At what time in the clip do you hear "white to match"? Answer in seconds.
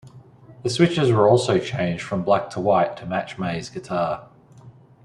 2.59-3.37